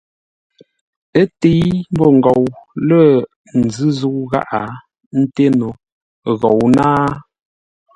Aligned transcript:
Ə́ 1.19 1.25
təi 1.39 1.65
ḿbó 1.93 2.05
ngou 2.17 2.43
lə̂ 2.87 3.03
nzʉ́ 3.63 3.89
zə̂u 3.99 4.21
gháʼa, 4.31 4.61
ńté 5.19 5.45
no 5.59 5.69
ghou 6.41 6.61
náa. 6.75 7.07